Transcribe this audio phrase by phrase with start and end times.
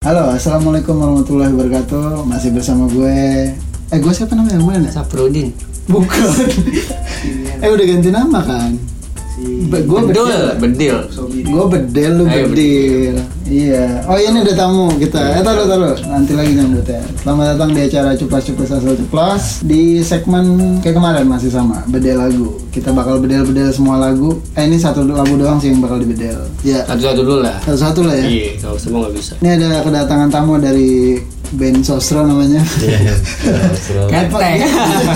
[0.00, 2.24] Halo, assalamualaikum warahmatullahi wabarakatuh.
[2.24, 3.52] Masih bersama gue.
[3.92, 4.56] Eh, gue siapa namanya?
[4.56, 4.88] Gue mana?
[4.88, 5.52] Saprudin.
[5.92, 6.24] Bukan.
[7.60, 8.80] eh, udah ganti nama kan?
[9.40, 10.26] Be- gue bedil.
[10.60, 10.96] bedil.
[11.46, 13.14] Gue bedel, lu Ayo, bedil.
[13.48, 14.04] Iya.
[14.04, 15.16] Oh, ini udah tamu kita.
[15.16, 15.96] Eh, taruh, taruh.
[16.04, 17.00] Nanti lagi nyambut ya.
[17.16, 20.44] Selamat datang di acara Cupas Cupas Asal Ceplos di segmen
[20.78, 22.60] kayak kemarin masih sama, bedel lagu.
[22.68, 24.38] Kita bakal bedel-bedel semua lagu.
[24.54, 26.36] Eh, ini satu lagu doang sih yang bakal dibedel.
[26.60, 27.56] Ya, Satu-satu dulu lah.
[27.64, 28.26] satu-satu lah ya.
[28.28, 29.32] Iya, kalau semua nggak bisa.
[29.40, 31.16] Ini ada kedatangan tamu dari
[31.52, 32.62] band Sostro namanya.
[32.78, 33.14] Iya,
[34.12, 34.56] Ketek.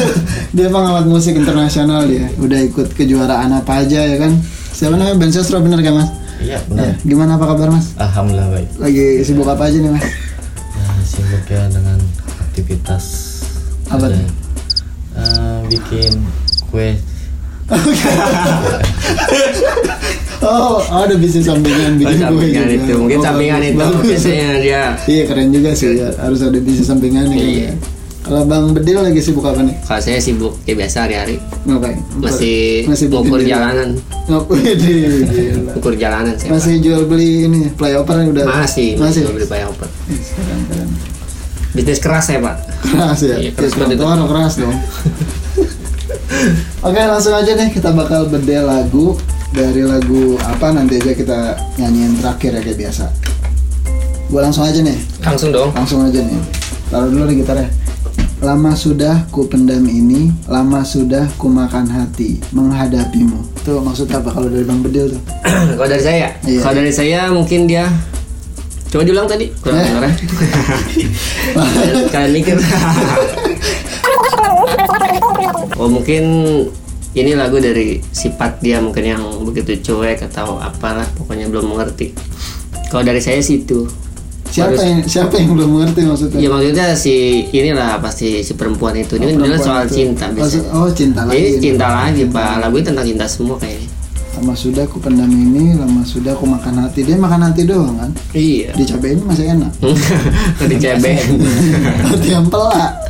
[0.56, 2.26] dia pengamat musik internasional dia.
[2.36, 4.34] Udah ikut kejuaraan apa aja ya kan?
[4.70, 6.10] Siapa namanya band Sostro bener kan mas?
[6.36, 6.58] Iya Ya.
[6.66, 6.98] benar.
[7.00, 7.94] Gimana apa kabar mas?
[7.96, 8.68] Alhamdulillah baik.
[8.76, 10.04] Lagi sibuk apa aja nih mas?
[10.74, 11.98] Nah, sibuk ya dengan
[12.42, 13.04] aktivitas.
[13.86, 14.18] Apa tuh?
[15.14, 16.12] eh, bikin
[16.68, 16.98] kue.
[20.44, 22.76] Oh, ada bisnis sampingan bikin kue sampingan juga.
[22.76, 24.04] itu, mungkin Oh, sampingan itu bagus.
[24.04, 24.82] biasanya dia.
[25.08, 26.12] Iya keren juga sih ya.
[26.20, 27.32] Harus ada bisnis sampingan.
[27.32, 27.72] Iya.
[27.72, 27.76] kan.
[28.24, 29.72] Kalau Bang Bedil lagi sibuk apa nih?
[29.80, 31.36] Kalau saya sibuk kayak biasa hari-hari.
[31.64, 31.96] Ngapain?
[32.18, 33.48] Masih Masih diri.
[33.48, 33.88] jalanan,
[34.28, 34.76] Ngapain?
[35.72, 36.50] Ngukur jalanan saya.
[36.52, 39.24] Masih jual beli ini flyover yang udah masih, masih.
[39.24, 39.88] masih beli bayar open.
[40.08, 40.88] Ih, Keren keren.
[41.72, 42.56] Bisnis keras saya pak.
[42.84, 44.76] keras ya Iya, keras keras keras dong
[46.84, 49.14] oke langsung aja nih kita bakal bedel lagu
[49.50, 51.38] dari lagu apa nanti aja kita
[51.76, 53.04] nyanyiin terakhir ya kayak biasa
[54.28, 55.70] gua langsung aja nih Langsung dong.
[55.72, 56.38] langsung aja nih
[56.86, 57.68] taruh dulu nih gitarnya
[58.44, 63.40] Lama sudah ku pendam ini, lama sudah ku makan hati menghadapimu.
[63.64, 65.20] Tuh maksudnya apa kalau dari Bang Bedil tuh?
[65.80, 66.60] kalau dari saya, Iya.
[66.60, 67.88] kalau dari saya mungkin dia
[68.92, 69.86] Coba diulang tadi, kurang Eh.
[69.88, 70.12] dengar.
[72.12, 72.56] Kalian mikir.
[75.84, 76.24] oh mungkin
[77.14, 82.16] ini lagu dari sifat dia mungkin yang begitu cuek atau apalah pokoknya belum mengerti.
[82.88, 83.84] Kalau dari saya sih itu.
[84.54, 84.86] Siapa Bagus.
[84.86, 86.38] yang siapa yang belum mengerti maksudnya?
[86.38, 89.18] Ya maksudnya si inilah pasti si perempuan itu.
[89.18, 89.94] Ini kan jelas Perempuan soal itu.
[89.94, 90.68] cinta Oh, biasanya.
[90.72, 91.36] oh, cinta lagi.
[91.36, 92.52] Ini cinta lagi pak.
[92.62, 93.88] Lagu ini tentang cinta semua kayaknya.
[94.34, 97.06] Lama sudah ku pendam ini, lama sudah ku makan hati.
[97.06, 98.10] Dia makan hati doang kan?
[98.34, 98.74] Iya.
[98.74, 99.70] Dicobain masih enak.
[100.82, 101.18] Cebek.
[102.10, 103.03] hati yang pelak.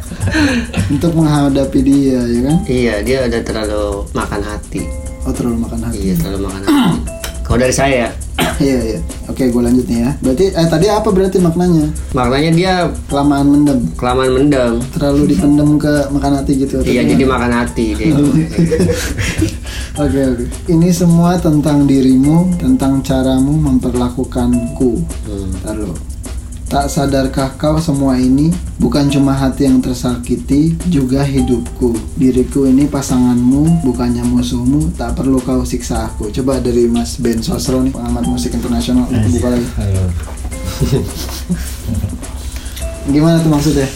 [0.90, 2.56] Untuk menghadapi dia, ya kan?
[2.64, 4.82] Iya, dia udah terlalu makan hati.
[5.24, 5.98] Oh terlalu makan hati.
[6.00, 6.98] Iya, terlalu makan hati.
[7.44, 8.08] Kalau dari saya,
[8.54, 9.00] Iya iya.
[9.26, 10.10] Oke, gue lanjut nih ya.
[10.22, 11.90] Berarti eh tadi apa berarti maknanya?
[12.14, 12.72] maknanya dia
[13.10, 13.78] Kelamaan mendem.
[13.98, 14.72] kelamaan mendem.
[14.94, 16.78] Terlalu dipendem ke makan hati gitu.
[16.86, 18.14] Iya, jadi makan hati dia.
[19.94, 20.44] Oke oke.
[20.66, 24.98] Ini semua tentang dirimu, tentang caramu memperlakukanku.
[25.22, 25.50] Hmm.
[25.62, 25.94] Lalu,
[26.74, 28.50] tak sadarkah kau semua ini
[28.82, 31.94] bukan cuma hati yang tersakiti, juga hidupku.
[32.18, 34.90] Diriku ini pasanganmu, bukannya musuhmu.
[34.98, 36.34] Tak perlu kau siksa aku.
[36.34, 39.06] Coba dari Mas Ben Sosro nih, pengamat musik internasional.
[39.06, 39.66] Buka lagi.
[43.14, 43.86] Gimana tuh maksudnya?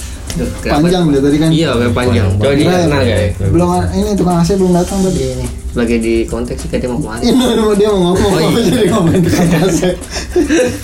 [0.62, 1.50] Panjang deh tadi kan.
[1.50, 2.30] Iya, kayak panjang.
[2.38, 3.34] Coba dia kenal guys.
[3.34, 3.46] iya.
[3.50, 5.34] Belum ini tukang AC belum datang tadi.
[5.34, 7.22] Nih, sebagai di konteks sih dia mau ke mana?
[7.26, 8.70] Ini mau dia mau ngomong Oh, apa iya.
[8.70, 9.80] jadi ngomongin tukang AC.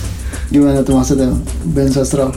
[0.49, 1.29] Gimana tuh maksudnya
[1.73, 2.29] Ben Sosro?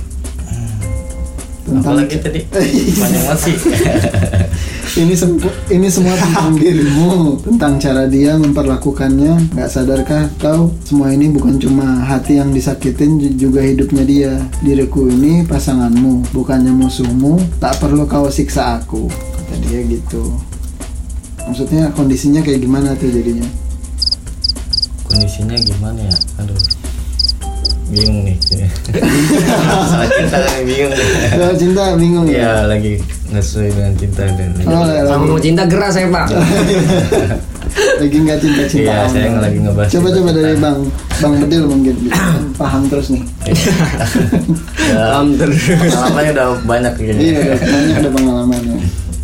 [1.68, 2.40] Apa lagi tadi?
[2.48, 3.56] Panjang banget sih.
[5.04, 11.28] ini sempu, ini semua tentang dirimu tentang cara dia memperlakukannya nggak sadarkah kau semua ini
[11.28, 14.32] bukan cuma hati yang disakitin ju- juga hidupnya dia
[14.64, 20.34] diriku ini pasanganmu bukannya musuhmu tak perlu kau siksa aku kata dia gitu
[21.44, 23.44] maksudnya kondisinya kayak gimana tuh jadinya
[25.04, 26.16] Kondisinya gimana ya?
[26.44, 26.60] Aduh.
[27.88, 28.36] Bingung nih.
[29.88, 30.92] Soal cinta nih bingung.
[31.30, 32.92] Soal cinta bingung ya Iya lagi
[33.28, 36.26] nggak sesuai dengan cinta dan oh, Sama mau cinta geras saya pak.
[38.00, 40.78] lagi nggak cinta cinta Iya, saya nggak lagi ngebahas coba coba dari bang
[41.18, 41.94] bang bedil mungkin
[42.54, 43.22] paham terus nih
[44.88, 45.60] Ya, Paham terus.
[45.68, 47.40] pengalamannya udah banyak iya kayaknya.
[47.44, 48.76] udah banyak ada pengalamannya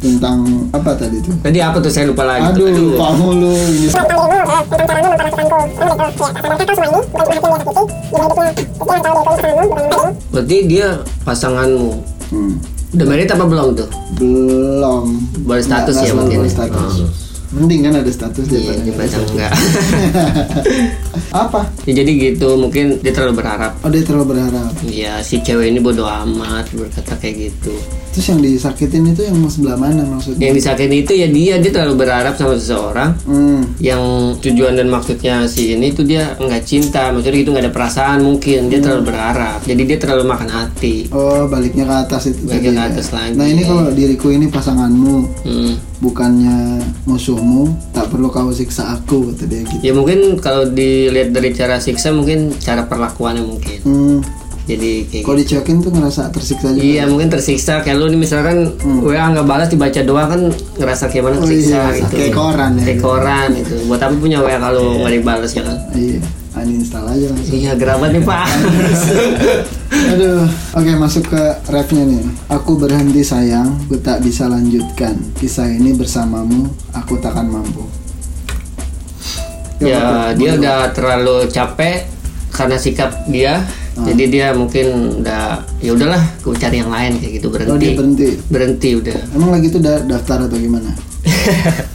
[0.05, 2.45] tentang apa tadi tuh Tadi apa tuh saya lupa lagi.
[2.53, 2.93] Aduh, tuh.
[2.93, 3.89] lupa mulu ini.
[10.29, 11.91] Berarti dia pasanganmu.
[12.29, 12.55] Hmm.
[12.95, 13.89] Udah married apa belum tuh?
[14.21, 15.05] Belum.
[15.49, 16.39] Baru status Nggak ya mungkin.
[16.45, 16.93] baru status.
[17.01, 17.24] Oh.
[17.55, 19.53] Mending kan ada status Iya, daripada enggak.
[21.35, 21.67] Apa?
[21.83, 23.79] ya, jadi gitu, mungkin dia terlalu berharap.
[23.81, 24.71] Oh dia terlalu berharap.
[24.85, 27.75] Ya si cewek ini bodoh amat berkata kayak gitu.
[28.11, 30.47] Terus yang disakitin itu yang sebelah mana maksudnya?
[30.47, 33.67] Yang disakitin itu ya dia dia terlalu berharap sama seseorang Hmm.
[33.79, 33.99] yang
[34.39, 38.67] tujuan dan maksudnya si ini tuh dia nggak cinta, maksudnya gitu nggak ada perasaan mungkin
[38.69, 39.59] dia terlalu berharap.
[39.63, 41.11] Jadi dia terlalu makan hati.
[41.11, 42.47] Oh baliknya ke atas itu.
[42.47, 42.87] Baliknya ke ya.
[42.89, 43.35] atas lagi.
[43.35, 45.75] Nah ini kalau diriku ini pasanganmu, Hmm.
[46.05, 49.81] Bukannya musuhmu, tak perlu kau siksa aku kata dia gitu.
[49.83, 53.79] Ya mungkin kalau dilihat dari cara siksa mungkin cara perlakuannya mungkin.
[53.83, 54.19] Hmm.
[54.65, 55.61] jadi kayak Kalau gitu.
[55.61, 56.81] dicuekin tuh ngerasa tersiksa juga.
[56.81, 60.41] Iya mungkin tersiksa kayak lu nih misalkan WA nggak balas dibaca doang kan
[60.77, 61.41] ngerasa kayak mana Hmm.
[61.41, 62.15] Oh tersiksa iya, gitu.
[62.15, 62.83] kayak koran ya.
[62.83, 63.75] Kayak koran itu.
[63.85, 65.77] Buat apa punya WA kalau nggak dibalas ya kan?
[65.93, 66.17] Iya,
[66.57, 67.53] uninstall aja langsung.
[67.53, 68.47] Iya gerabat nih pak.
[70.05, 70.45] Aduh,
[70.77, 72.23] oke masuk ke refnya nih.
[72.53, 76.69] Aku berhenti sayang, ku tak bisa lanjutkan kisah ini bersamamu.
[76.93, 77.87] Aku takkan mampu.
[79.83, 82.07] ya dia udah terlalu capek
[82.51, 83.65] karena sikap dia.
[83.95, 84.07] Ah.
[84.11, 87.79] Jadi dia mungkin udah ya udahlah, aku cari yang lain kayak gitu Oh berhenti.
[87.79, 88.29] dia berhenti.
[88.51, 89.19] berhenti udah.
[89.35, 90.91] Emang lagi itu da- daftar atau gimana?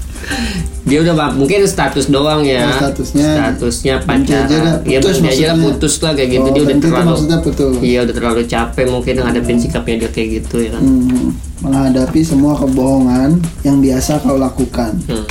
[0.89, 2.65] Dia udah mungkin status doang ya.
[2.65, 3.29] Oh, statusnya.
[3.29, 4.89] Statusnya Berhenti aja dah, pacaran.
[4.89, 6.47] Ya putus aja lah putus lah kayak gitu.
[6.49, 7.13] Oh, dia udah terlalu
[7.45, 7.75] putus.
[7.85, 10.81] Iya udah terlalu capek mungkin ngadepin sikapnya dia kayak gitu ya kan.
[10.81, 11.27] Hmm,
[11.61, 14.97] menghadapi semua kebohongan yang biasa kau lakukan.
[15.05, 15.25] Hmm.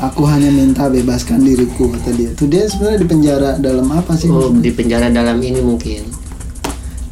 [0.00, 2.32] Aku hanya minta bebaskan diriku kata dia.
[2.32, 4.32] Tuh dia sebenarnya di penjara dalam apa sih?
[4.32, 6.08] Oh, di penjara dalam ini mungkin.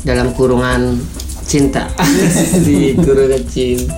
[0.04, 0.96] Dalam kurungan
[1.48, 1.88] cinta.
[2.68, 3.96] di kurungan cinta.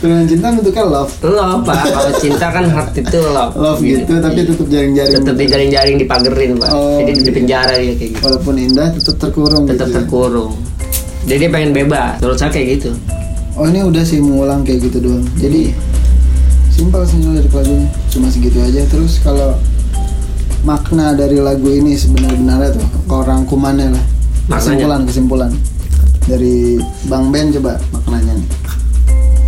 [0.00, 1.12] Kurungan cinta bentuknya love.
[1.20, 1.76] Love Pak.
[1.94, 3.52] Kalau cinta kan heart itu love.
[3.52, 5.14] Love gitu, tapi tetap jaring-jaring.
[5.20, 6.70] Tetap dijaring-jaring dipagerin, Pak.
[6.72, 8.20] Oh, Jadi di penjara dia kayak gitu.
[8.24, 9.84] Walaupun indah tetap terkurung Tetap gitu.
[9.84, 9.96] ya.
[10.00, 10.52] terkurung.
[11.28, 12.16] Jadi dia pengen bebas.
[12.24, 12.90] Menurut saya kayak gitu.
[13.56, 15.24] Oh ini udah sih mengulang kayak gitu doang.
[15.36, 15.76] Jadi
[16.72, 18.80] simpel sih dari lagunya, cuma segitu aja.
[18.88, 19.52] Terus kalau
[20.64, 24.04] makna dari lagu ini sebenar-benarnya tuh orang kumannya lah.
[24.46, 25.50] Kesimpulan kesimpulan
[26.26, 28.50] dari Bang Ben coba maknanya nih.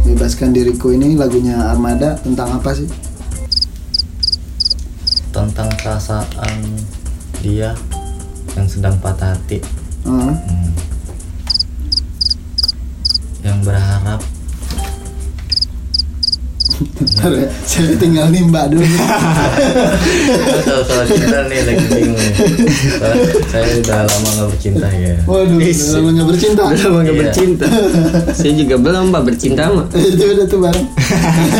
[0.09, 2.89] Bebaskan diriku ini lagunya Armada tentang apa sih?
[5.39, 6.55] tentang perasaan
[7.39, 7.71] dia
[8.59, 9.63] yang sedang patah hati
[10.03, 10.35] Heeh.
[10.35, 10.71] Hmm.
[13.47, 14.19] yang berharap
[17.65, 18.83] saya tinggal nimba dulu.
[20.63, 22.35] tahu soal cinta nih lagi bingung nih
[23.51, 26.63] saya udah lama nggak bercinta ya Waduh, udah lama nggak bercinta.
[26.71, 27.23] Belum nggak Iya.
[27.27, 27.67] bercinta.
[28.31, 29.87] Saya juga belum Pak bercinta mah.
[30.13, 30.87] Itu udah tuh bareng.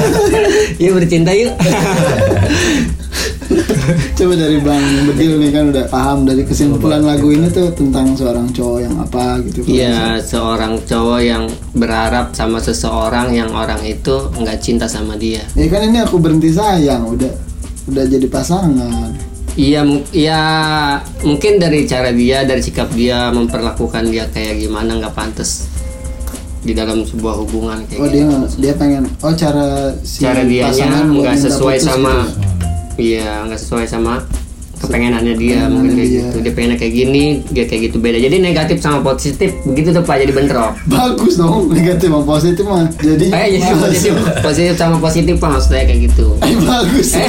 [0.83, 1.53] Yuk bercinta yuk.
[4.19, 8.49] Coba dari Bang Bedil nih kan udah paham dari kesimpulan lagu ini tuh tentang seorang
[8.53, 9.65] cowok yang apa gitu.
[9.65, 15.45] Iya, seorang cowok yang berharap sama seseorang yang orang itu nggak cinta sama dia.
[15.57, 17.33] Ya kan ini aku berhenti sayang, udah
[17.89, 19.11] udah jadi pasangan.
[19.59, 19.83] Iya,
[20.15, 20.43] iya
[21.27, 25.67] mungkin dari cara dia, dari sikap dia memperlakukan dia kayak gimana nggak pantas
[26.63, 28.15] di dalam sebuah hubungan kayak Oh gitu.
[28.19, 28.27] dia
[28.59, 30.75] dia pengen oh cara si cara buat
[31.15, 32.48] nggak sesuai sama gitu.
[32.99, 34.21] Iya nggak sesuai sama
[34.79, 36.21] kepengenannya dia Kepengenannya mungkin kayak dia.
[36.21, 40.03] gitu dia pengennya kayak gini dia kayak gitu beda jadi negatif sama positif begitu tuh
[40.03, 42.87] pak jadi bentrok Bagus dong negatif sama positif mah.
[42.97, 43.83] Jadi eh jadi males.
[43.85, 47.09] positif positif sama positif pak maksudnya kayak gitu Eh, bagus.
[47.13, 47.29] eh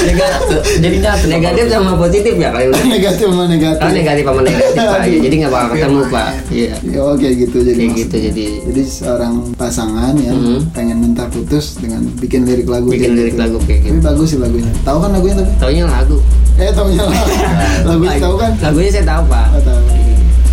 [0.00, 0.96] negatif jadi
[1.28, 3.78] negatif sama positif ya kalau negatif sama negatif.
[3.78, 7.34] kalau negatif sama negatif pak ya, jadi nggak bakal ketemu pak iya Ya, oh kayak
[7.38, 7.76] gitu jadi.
[7.78, 10.72] kayak gitu jadi Jadi seorang pasangan yang Mhm.
[10.72, 13.42] pengen minta putus dengan bikin lirik lagu bikin lirik gitu.
[13.42, 14.72] lagu kayak gitu Tapi bagus sih lagunya.
[14.80, 15.50] Tahu kan lagunya tapi?
[15.58, 16.16] taunya lagu
[16.56, 17.16] Eh taunya lah.
[17.88, 18.52] lagunya tahu kan?
[18.60, 19.80] lagunya saya tahu pak Oh, tahu.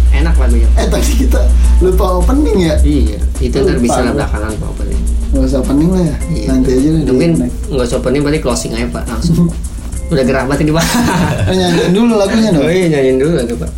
[0.09, 1.41] enak lagunya Eh tadi kita
[1.77, 2.75] lupa opening ya?
[2.81, 6.15] iya itu ntar bisa lah belakangan pak opening Gak usah opening lah ya.
[6.31, 6.45] Iya.
[6.47, 7.01] Nanti aja lah.
[7.05, 7.31] Mungkin
[7.67, 9.51] nggak usah opening berarti closing aja pak langsung.
[10.11, 10.85] Udah gerak banget ini pak.
[11.45, 12.63] Eh, nyanyiin dulu lagunya dong.
[12.63, 13.69] Oh iya nyanyiin dulu aja pak.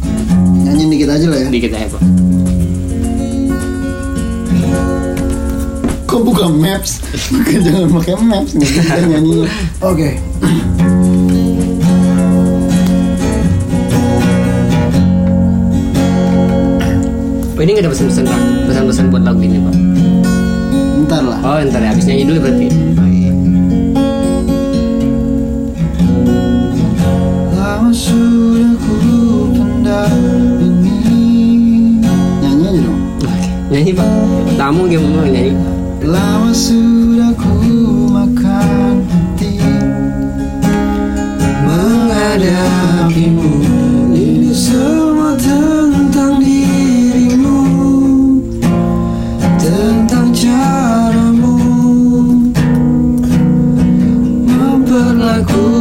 [0.62, 1.48] Nyanyiin dikit aja lah ya.
[1.50, 2.02] Dikit aja pak.
[6.06, 7.02] Kok buka maps?
[7.34, 9.50] Bukan jangan pakai maps nih kita nyanyinya.
[9.82, 10.10] Oke.
[17.60, 18.40] Oh ini nggak ada pesan-pesan pak.
[18.72, 19.76] Pesan-pesan buat lagu ini pak.
[21.04, 21.44] Ntar lah.
[21.44, 22.72] Oh ntar ya habis nyanyi dulu berarti.
[22.72, 23.36] Oh, iya.
[27.60, 28.96] Lama sudah ku
[29.52, 30.16] pendam
[30.64, 32.00] ini.
[32.40, 33.00] Nyanyi aja dong.
[33.28, 33.52] Oke.
[33.76, 34.08] Nyanyi pak.
[34.56, 35.52] Tamu gimana nyanyi?
[36.08, 37.60] Lama sudah ku
[38.08, 39.60] makan hati
[41.68, 43.59] menghadapimu
[55.30, 55.79] Memperlakukanku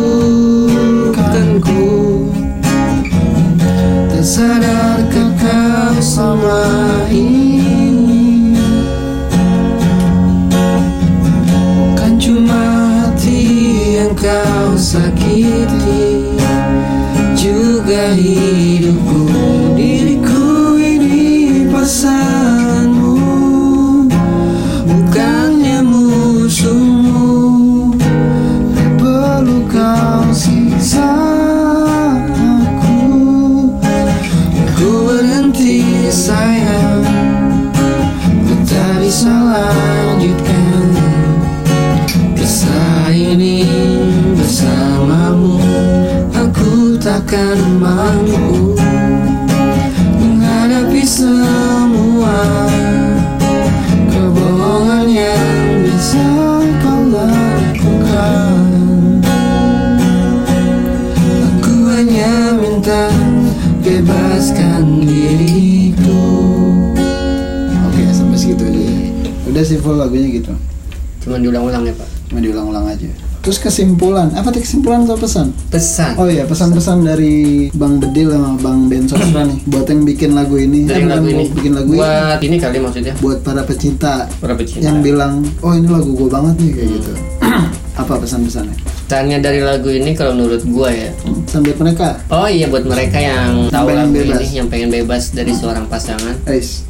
[72.99, 73.11] aja.
[73.39, 75.55] Terus kesimpulan, apa tadi kesimpulan atau pesan?
[75.71, 80.35] Pesan Oh iya, pesan-pesan dari Bang Bedil sama Bang Ben Sosra nih buat yang bikin
[80.35, 80.85] lagu ini.
[80.85, 81.97] Dari Eh, lagu ini bikin lagu ini.
[81.97, 86.29] Buat ini kali maksudnya Buat para pecinta Para pecinta yang bilang, "Oh, ini lagu gue
[86.29, 86.77] banget nih" Hmm.
[86.77, 87.13] kayak gitu.
[88.03, 88.77] apa pesan-pesannya?
[89.07, 92.21] Pesannya dari lagu ini kalau menurut gua ya Hmm, Sambil mereka.
[92.29, 94.45] Oh iya buat mereka yang tahu lagu bebas.
[94.45, 96.85] ini Yang pengen bebas dari seorang pasangan Ais.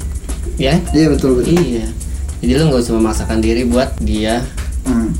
[0.57, 1.55] Ya Iya betul betul.
[1.55, 1.87] Iya
[2.39, 4.43] Jadi lu gak usah memaksakan diri buat dia
[4.83, 5.13] Hmm.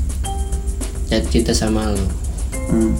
[1.09, 2.05] Jatuh cinta sama lu
[2.69, 2.93] Hmm.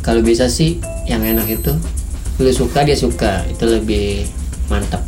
[0.00, 1.74] Kalau bisa sih yang enak itu
[2.40, 3.44] Lu suka dia suka.
[3.50, 4.24] Itu lebih
[4.72, 5.04] mantap.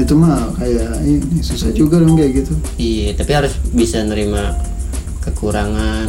[0.00, 2.54] Itu mah kayak ini susah juga dong kayak gitu.
[2.80, 4.56] Iya tapi harus bisa nerima
[5.20, 6.08] kekurangan.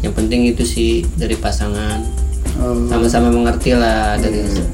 [0.00, 2.00] Yang penting itu sih dari pasangan.
[2.56, 2.88] Oh.
[2.88, 4.70] Sama-sama mengerti lah dari se-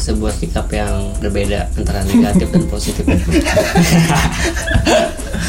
[0.00, 3.02] sebuah sikap yang berbeda antara negatif dan positif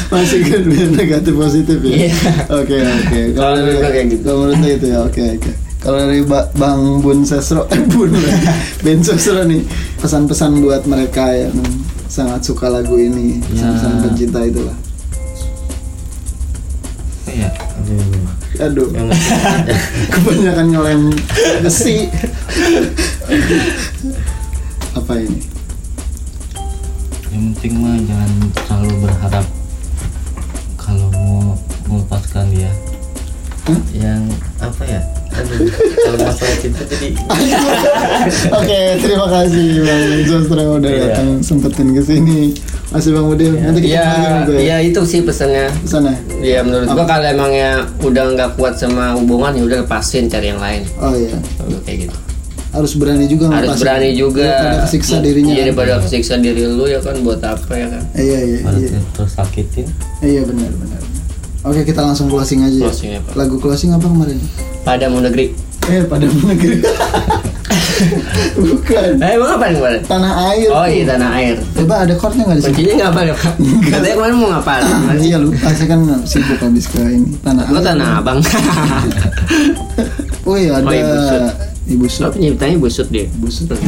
[0.08, 0.62] Masih kan
[0.94, 2.08] negatif positif ya.
[2.08, 2.12] Iya.
[2.50, 3.20] Oke oke.
[3.32, 4.22] Kalau menurut kayak gitu.
[4.24, 5.52] Kalau menurut itu ya oke oke.
[5.78, 8.10] Kalau dari Ba- Bang Bun Sesro, eh Bun.
[8.80, 9.62] Ben Sesro nih
[9.96, 11.54] pesan-pesan buat mereka yang
[12.08, 13.68] sangat suka lagu ini, Ya.
[13.68, 14.76] pesan-pesan pencinta itulah.
[17.28, 17.50] Iya.
[18.58, 18.88] Aduh.
[20.12, 21.02] Kebanyakan ngelem
[21.60, 22.08] besi.
[24.94, 25.40] Apa ini?
[27.28, 29.46] yang penting mah jangan terlalu berharap
[33.92, 34.22] Yang
[34.58, 35.00] apa ya?
[35.28, 35.70] Aduh.
[35.94, 37.08] Kalau masalah cinta jadi
[38.58, 41.02] Oke, terima kasih Bang Sosro udah Iya.
[41.06, 42.40] datang sempetin ke sini.
[42.88, 44.58] Masih Bang Udil, nanti kita lagi Iya, juga ya.
[44.58, 45.68] iya itu sih pesannya.
[45.84, 46.16] Sana.
[46.40, 50.58] Ya menurut gua kalau emangnya udah nggak kuat sama hubungan ya udah lepasin cari yang
[50.58, 50.82] lain.
[50.96, 51.36] Oh iya.
[51.54, 52.16] Kalau kayak gitu.
[52.68, 54.44] Harus berani juga Harus berani juga.
[54.44, 55.52] Daripada kesiksa dirinya.
[55.52, 55.66] Iya kan?
[55.68, 58.02] daripada kesiksa diri lu ya kan buat apa ya kan?
[58.12, 59.00] Iya iya iya.
[59.12, 59.86] terus sakitin.
[60.20, 61.00] Iya benar benar.
[61.60, 62.70] Oke kita langsung closing aja.
[62.72, 62.86] ya.
[62.86, 63.32] Closing ya, Pak.
[63.34, 64.38] Lagu closing apa kemarin?
[64.82, 65.52] Padamu negeri.
[65.84, 66.78] Eh pada negeri.
[68.54, 69.18] Bukan.
[69.18, 70.00] Eh emang apa kemarin?
[70.06, 70.70] Tanah air.
[70.70, 71.56] Oh iya tanah air.
[71.74, 72.70] Coba ada chordnya nggak di sini?
[72.70, 73.54] Kuncinya nggak apa ya pak?
[73.90, 74.80] Katanya kemarin mau ngapal.
[75.18, 77.82] Iya lupa saya kan sibuk habis ke ini tanah air.
[77.82, 78.38] tanah abang.
[80.46, 81.42] Oh iya ada Oh, Ibu Sud.
[81.88, 82.30] Ibu Lo Sud.
[82.38, 83.26] penyiptanya busut dia.
[83.34, 83.66] Busut.
[83.66, 83.82] Tanah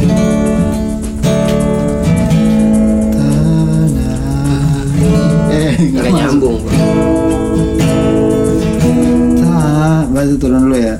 [5.49, 6.59] Eh nggak nyambung.
[6.59, 6.90] Bang.
[10.21, 10.99] más de Torón Loeda.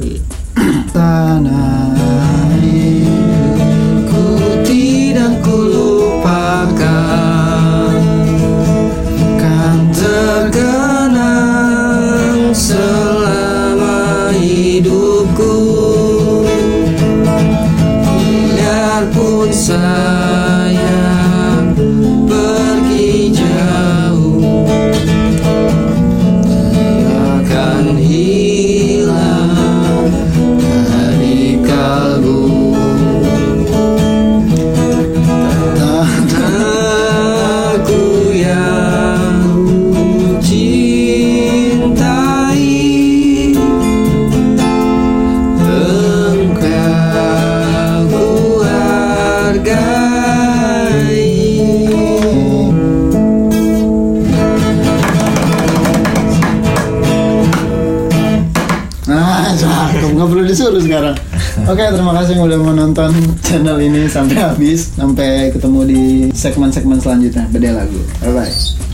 [62.41, 63.13] Yang udah menonton
[63.45, 64.97] channel ini sampai habis.
[64.97, 66.01] Sampai ketemu di
[66.33, 67.45] segmen-segmen selanjutnya.
[67.53, 68.01] Beda lagu.
[68.25, 68.90] Bye-bye.